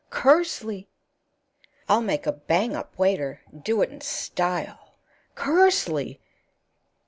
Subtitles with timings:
[0.09, 0.87] "Kersley!"
[1.87, 4.95] "I'll make a bang up waiter; do it in style."
[5.35, 6.19] "Kersley!"